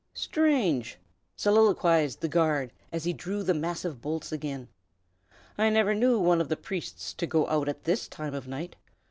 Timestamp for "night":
8.47-8.77